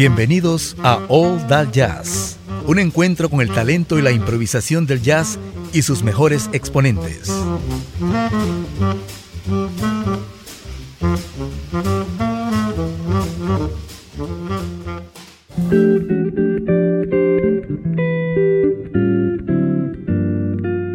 Bienvenidos 0.00 0.78
a 0.82 0.98
All 1.10 1.46
That 1.48 1.72
Jazz, 1.72 2.38
un 2.66 2.78
encuentro 2.78 3.28
con 3.28 3.42
el 3.42 3.52
talento 3.52 3.98
y 3.98 4.02
la 4.02 4.10
improvisación 4.10 4.86
del 4.86 5.02
jazz 5.02 5.38
y 5.74 5.82
sus 5.82 6.02
mejores 6.02 6.48
exponentes. 6.54 7.30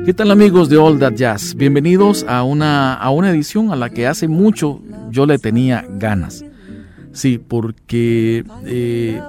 ¿Qué 0.04 0.14
tal 0.16 0.32
amigos 0.32 0.68
de 0.68 0.78
All 0.78 0.98
That 0.98 1.14
Jazz? 1.14 1.54
Bienvenidos 1.54 2.26
a 2.28 2.42
una, 2.42 2.96
a 2.96 3.12
una 3.12 3.30
edición 3.30 3.72
a 3.72 3.76
la 3.76 3.92
que 3.92 4.08
hace 4.08 4.28
mucho 4.28 4.82
yo 5.12 5.28
le 5.28 5.38
tenía 5.38 5.86
ganas. 5.88 6.44
Sí, 7.16 7.40
porque... 7.40 8.44
Eh, 8.66 9.22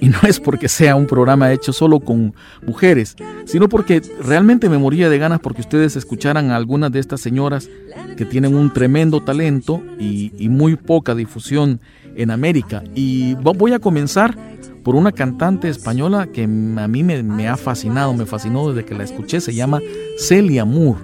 y 0.00 0.08
no 0.08 0.18
es 0.26 0.40
porque 0.40 0.68
sea 0.68 0.96
un 0.96 1.06
programa 1.06 1.52
hecho 1.52 1.72
solo 1.72 2.00
con 2.00 2.34
mujeres, 2.66 3.16
sino 3.44 3.68
porque 3.68 4.02
realmente 4.20 4.68
me 4.68 4.78
moría 4.78 5.10
de 5.10 5.18
ganas 5.18 5.40
porque 5.40 5.60
ustedes 5.60 5.94
escucharan 5.94 6.50
a 6.50 6.56
algunas 6.56 6.90
de 6.90 7.00
estas 7.00 7.20
señoras 7.20 7.68
que 8.16 8.24
tienen 8.24 8.54
un 8.54 8.72
tremendo 8.72 9.20
talento 9.20 9.82
y, 9.98 10.32
muy 10.48 10.76
poca 10.76 11.14
difusión 11.14 11.80
en 12.16 12.30
América. 12.30 12.82
Y 12.94 13.34
voy 13.34 13.74
a 13.74 13.78
comenzar 13.78 14.36
por 14.82 14.96
una 14.96 15.12
cantante 15.12 15.68
española 15.68 16.26
que 16.32 16.44
a 16.44 16.88
mí 16.88 17.02
me, 17.02 17.22
me 17.22 17.46
ha 17.46 17.56
fascinado, 17.56 18.14
me 18.14 18.26
fascinó 18.26 18.70
desde 18.70 18.86
que 18.86 18.94
la 18.94 19.04
escuché, 19.04 19.40
se 19.40 19.54
llama 19.54 19.80
Celia 20.18 20.64
Moore. 20.64 21.00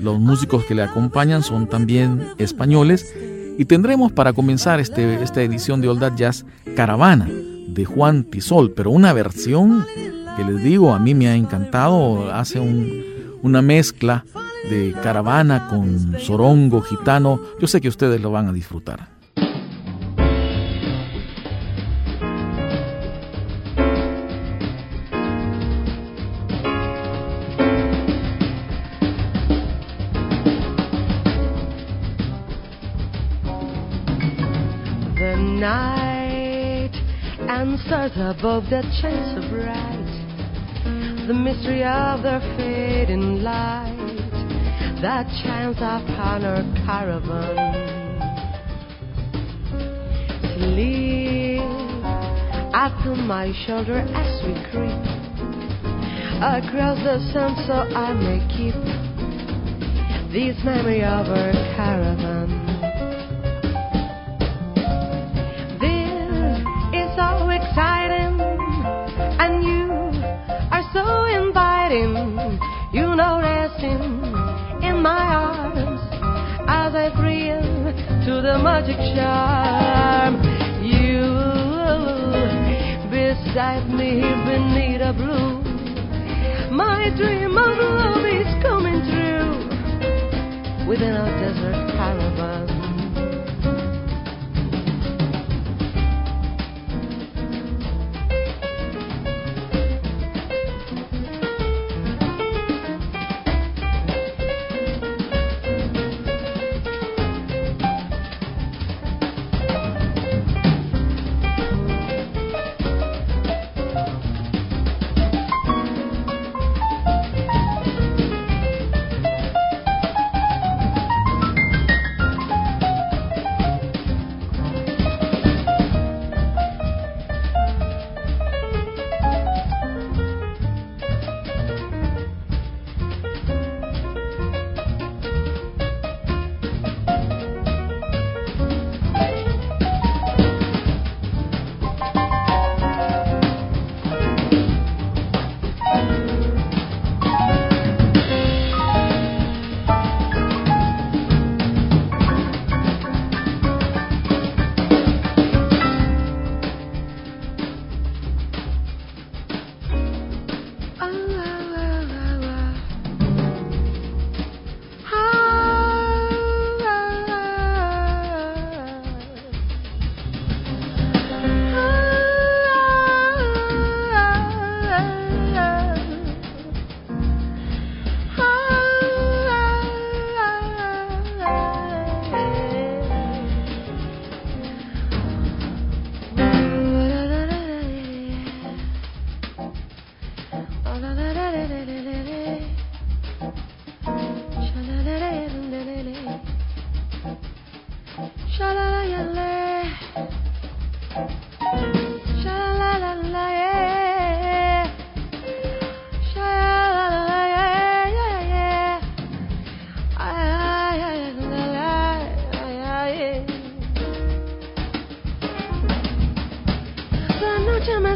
Los 0.00 0.18
músicos 0.18 0.64
que 0.64 0.74
le 0.74 0.82
acompañan 0.82 1.42
son 1.42 1.68
también 1.68 2.28
españoles 2.38 3.12
y 3.58 3.64
tendremos 3.64 4.12
para 4.12 4.32
comenzar 4.32 4.80
este, 4.80 5.22
esta 5.22 5.42
edición 5.42 5.80
de 5.80 5.88
Old 5.88 6.16
Jazz 6.16 6.44
Caravana 6.76 7.28
de 7.68 7.84
Juan 7.84 8.24
Tisol, 8.24 8.72
pero 8.72 8.90
una 8.90 9.12
versión 9.12 9.84
que 10.36 10.44
les 10.44 10.62
digo, 10.62 10.92
a 10.92 10.98
mí 10.98 11.14
me 11.14 11.28
ha 11.28 11.34
encantado, 11.34 12.32
hace 12.32 12.60
una 13.42 13.62
mezcla 13.62 14.24
de 14.68 14.94
caravana 15.02 15.68
con 15.68 16.18
sorongo 16.18 16.82
gitano, 16.82 17.40
yo 17.60 17.66
sé 17.66 17.80
que 17.80 17.88
ustedes 17.88 18.20
lo 18.20 18.30
van 18.30 18.48
a 18.48 18.52
disfrutar. 18.52 19.19
Stars 38.08 38.36
above 38.38 38.64
that 38.70 38.84
shine 39.00 39.34
so 39.34 39.48
bright. 39.50 41.26
The 41.26 41.34
mystery 41.34 41.84
of 41.84 42.22
their 42.22 42.40
fading 42.56 43.42
light 43.42 43.96
that 45.02 45.26
shines 45.42 45.76
upon 45.76 46.44
our 46.44 46.62
caravan. 46.86 47.76
Sleep 50.56 51.60
upon 52.72 53.26
my 53.26 53.52
shoulder 53.66 53.98
as 53.98 54.44
we 54.46 54.54
creep 54.70 55.04
across 56.40 56.96
the 57.04 57.18
sun 57.32 57.54
so 57.66 57.74
I 57.74 58.14
may 58.14 58.40
keep 58.56 58.74
this 60.32 60.56
memory 60.64 61.02
of 61.02 61.26
our 61.28 61.52
caravan. 61.76 62.69
To 78.24 78.42
the 78.42 78.58
magic 78.62 78.96
charm. 79.16 80.34
You 80.84 81.22
beside 83.10 83.88
me 83.88 84.20
beneath 84.46 85.00
a 85.00 85.12
blue. 85.12 85.62
My 86.70 87.10
dream 87.16 87.56
of 87.56 87.78
love 87.78 88.24
is 88.24 88.62
coming 88.62 89.00
true 89.10 90.88
within 90.88 91.14
a 91.14 91.26
desert 91.40 91.90
caravan. 91.96 92.79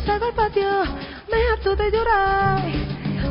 Salgo 0.04 0.26
al 0.26 0.34
patio, 0.34 0.68
me 1.30 1.38
harto 1.52 1.76
de 1.76 1.90
llorar. 1.90 2.62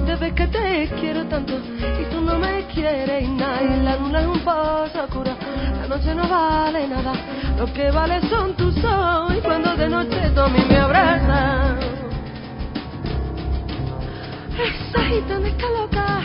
Desde 0.05 0.33
que 0.33 0.47
te 0.47 0.89
quiero 0.99 1.25
tanto 1.25 1.53
y 1.53 2.05
tú 2.11 2.21
no 2.21 2.37
me 2.37 2.65
quieres 2.73 3.29
nada. 3.29 3.61
Y 3.63 3.83
la 3.83 3.95
luna 3.95 4.21
es 4.21 4.27
un 4.27 4.39
pozo 4.39 5.03
oscuro, 5.03 5.31
la 5.81 5.87
noche 5.87 6.13
no 6.13 6.27
vale 6.27 6.87
nada. 6.87 7.13
Lo 7.57 7.71
que 7.71 7.91
vale 7.91 8.19
son 8.29 8.53
tus 8.55 8.75
ojos 8.83 9.35
y 9.37 9.41
cuando 9.41 9.75
de 9.75 9.89
noche 9.89 10.31
tú 10.33 10.41
a 10.41 10.49
mí 10.49 10.65
me 10.67 10.77
abrazas. 10.77 11.77
Esa 14.53 15.05
gitana 15.05 15.47
está 15.47 15.69
loca, 15.69 16.21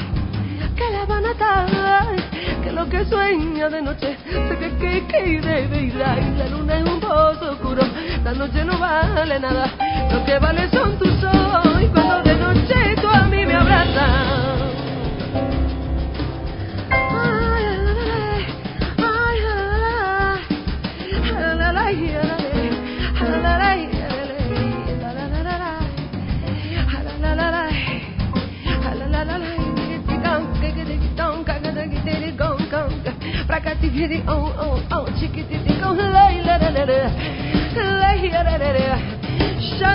que 0.77 0.91
la 0.93 1.05
van 1.07 1.25
a 1.25 1.31
atar, 1.31 2.17
que 2.63 2.73
lo 2.73 2.89
que 2.89 3.05
sueña 3.05 3.69
de 3.69 3.83
noche 3.83 4.17
se 4.29 4.57
que 4.59 4.77
que 4.77 5.07
que 5.07 5.41
debe 5.41 5.83
ir 5.83 5.95
y 5.95 6.39
la 6.39 6.49
luna 6.49 6.79
es 6.79 6.85
un 6.85 6.98
la 8.29 8.35
noche 8.35 8.63
no 8.63 8.79
vale 8.79 9.41
nada, 9.41 9.71
lo 10.13 10.23
que 10.27 10.39
vale 10.39 10.69
son 10.71 10.99
tus 10.99 11.25
ojos 11.25 11.81
y 11.83 11.87
cuando 11.87 12.23
de 12.25 12.37
noche 12.37 12.95
tú 13.01 13.09
a 13.09 13.23
mí 13.23 13.47
me 13.47 13.55
abrazas. 13.55 14.11
Ay, 16.91 17.65
ay, 18.99 19.39
ay, 19.39 19.69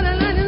no, 0.02 0.14
no, 0.18 0.32
no. 0.32 0.43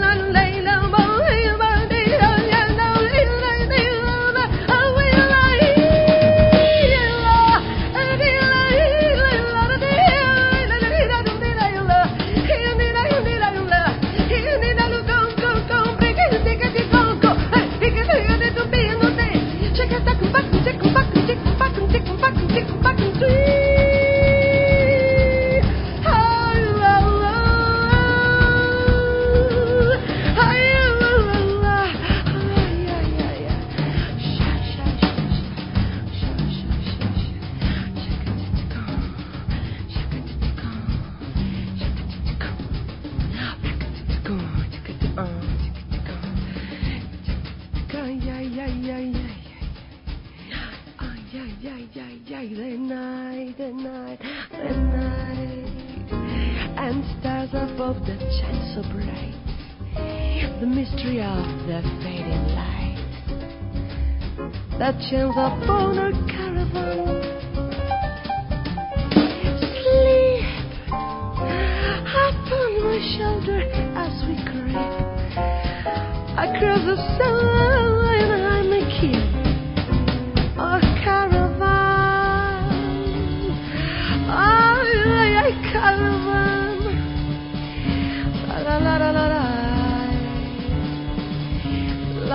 Above 57.86 58.04
that 58.06 58.18
shine 58.18 58.74
so 58.74 58.82
bright. 58.92 59.34
The 60.60 60.66
mystery 60.66 61.22
of 61.22 61.46
the 61.68 61.82
fading 62.02 62.48
light 62.50 62.98
that 64.78 64.98
chills 65.08 65.36
upon 65.36 65.98
our 65.98 66.10
caravan. 66.26 67.22
Sleep 69.60 70.44
upon 72.10 72.70
my 72.82 72.98
shoulder 73.14 73.60
as 73.94 74.14
we 74.26 74.34
creep 74.50 74.90
across 76.34 76.82
the 76.86 76.96
sun, 77.18 77.95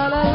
La 0.02 0.10
la 0.10 0.31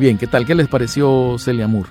Bien, 0.00 0.16
¿qué 0.16 0.26
tal? 0.26 0.46
¿Qué 0.46 0.54
les 0.54 0.66
pareció 0.66 1.36
Celia 1.38 1.68
Moore? 1.68 1.90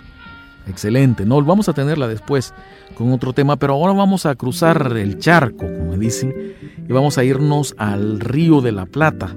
Excelente, 0.68 1.28
¿no? 1.28 1.44
Vamos 1.44 1.70
a 1.70 1.74
tenerla 1.74 2.08
después 2.08 2.56
con 2.96 3.14
otro 3.14 3.34
tema, 3.34 3.58
pero 3.58 3.74
ahora 3.74 3.94
vamos 3.94 4.26
a 4.26 4.34
cruzar 4.34 4.98
el 4.98 5.20
charco, 5.20 5.68
como 5.68 5.96
dicen, 5.96 6.34
y 6.88 6.92
vamos 6.92 7.20
a 7.20 7.24
irnos 7.24 7.76
al 7.78 8.20
Río 8.20 8.62
de 8.62 8.72
la 8.72 8.88
Plata 8.88 9.36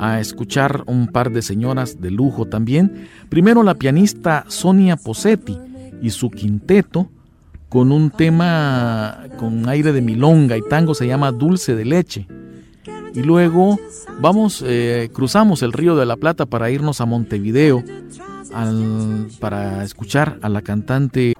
a 0.00 0.18
escuchar 0.18 0.82
un 0.86 1.06
par 1.06 1.30
de 1.30 1.42
señoras 1.42 2.00
de 2.00 2.10
lujo 2.10 2.46
también. 2.46 3.06
Primero 3.28 3.62
la 3.62 3.76
pianista 3.76 4.46
Sonia 4.48 4.96
Posetti 4.96 5.56
y 6.02 6.10
su 6.10 6.32
quinteto 6.32 7.08
con 7.68 7.92
un 7.92 8.10
tema 8.10 9.28
con 9.38 9.68
aire 9.68 9.92
de 9.92 10.02
milonga 10.02 10.56
y 10.56 10.62
tango 10.68 10.92
se 10.92 11.06
llama 11.06 11.30
Dulce 11.30 11.76
de 11.76 11.84
Leche. 11.84 12.26
Y 13.16 13.22
luego 13.22 13.78
vamos, 14.20 14.62
eh, 14.64 15.08
cruzamos 15.12 15.62
el 15.62 15.72
río 15.72 15.96
de 15.96 16.04
la 16.06 16.16
Plata 16.16 16.46
para 16.46 16.70
irnos 16.70 17.00
a 17.00 17.06
Montevideo 17.06 17.82
al- 18.52 19.28
para 19.40 19.82
escuchar 19.82 20.38
a 20.42 20.48
la 20.50 20.60
cantante 20.62 21.34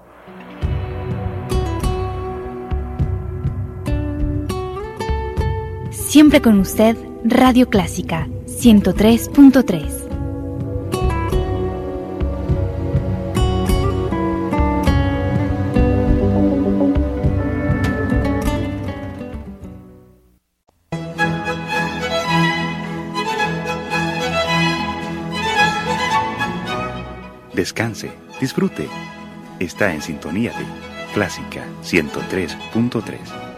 Siempre 5.91 6.41
con 6.41 6.59
usted, 6.59 6.95
Radio 7.23 7.69
Clásica 7.69 8.27
103.3. 8.47 9.96
Descanse, 27.57 28.11
disfrute. 28.39 28.87
Está 29.59 29.91
en 29.91 30.03
sintonía 30.03 30.51
de 30.51 30.63
Clásica 31.15 31.65
103.3. 31.81 33.56